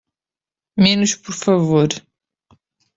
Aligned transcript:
Menos 0.75 1.13
por 1.15 1.33
favor! 1.35 1.89